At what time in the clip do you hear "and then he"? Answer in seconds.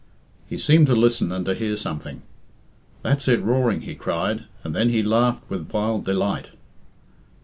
4.63-5.03